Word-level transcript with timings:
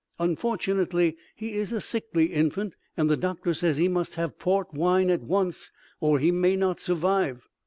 Unfortunately 0.17 1.15
he 1.35 1.53
is 1.53 1.71
a 1.71 1.79
sicly 1.79 2.31
infant 2.33 2.75
and 2.97 3.07
the 3.07 3.15
doctor 3.15 3.53
says 3.53 3.77
he 3.77 3.87
must 3.87 4.15
have 4.15 4.39
port 4.39 4.73
wine 4.73 5.11
at 5.11 5.21
once 5.21 5.71
or 5.99 6.17
he 6.17 6.31
may 6.31 6.55
not 6.55 6.79
survive. 6.79 7.47